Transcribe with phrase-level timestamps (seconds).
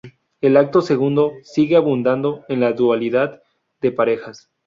[0.41, 3.43] El acto segundo sigue abundando en la dualidad
[3.81, 4.49] de parejas.